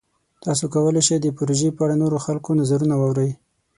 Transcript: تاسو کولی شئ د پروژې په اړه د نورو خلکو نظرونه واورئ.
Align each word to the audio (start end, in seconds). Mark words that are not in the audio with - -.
تاسو 0.43 0.63
کولی 0.73 1.01
شئ 1.07 1.17
د 1.21 1.27
پروژې 1.37 1.69
په 1.75 1.81
اړه 1.85 1.95
د 1.97 2.01
نورو 2.01 2.17
خلکو 2.25 2.57
نظرونه 2.59 2.95
واورئ. 2.97 3.31